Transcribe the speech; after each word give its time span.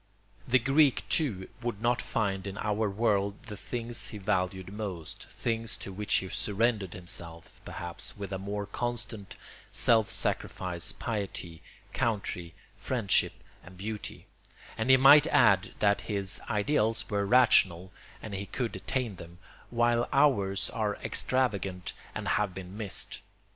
The 0.47 0.57
Greek 0.57 1.07
too 1.09 1.47
would 1.61 1.79
not 1.79 2.01
find 2.01 2.47
in 2.47 2.57
our 2.57 2.89
world 2.89 3.43
the 3.43 3.55
things 3.55 4.07
he 4.07 4.17
valued 4.17 4.73
most, 4.73 5.27
things 5.29 5.77
to 5.77 5.93
which 5.93 6.15
he 6.15 6.29
surrendered 6.29 6.95
himself, 6.95 7.61
perhaps, 7.65 8.17
with 8.17 8.33
a 8.33 8.39
more 8.39 8.65
constant 8.65 9.35
self 9.71 10.09
sacrifice—piety, 10.09 11.61
country, 11.93 12.55
friendship, 12.75 13.33
and 13.63 13.77
beauty; 13.77 14.25
and 14.75 14.89
he 14.89 14.97
might 14.97 15.27
add 15.27 15.75
that 15.77 16.01
his 16.09 16.41
ideals 16.49 17.07
were 17.07 17.23
rational 17.27 17.91
and 18.23 18.33
he 18.33 18.47
could 18.47 18.75
attain 18.75 19.17
them, 19.17 19.37
while 19.69 20.09
ours 20.11 20.71
are 20.71 20.95
extravagant 21.03 21.93
and 22.15 22.27
have 22.27 22.55
been 22.55 22.75
missed. 22.75 23.19